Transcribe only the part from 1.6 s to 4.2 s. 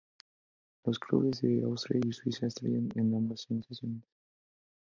Austria y Suiza estarían en ambas secciones.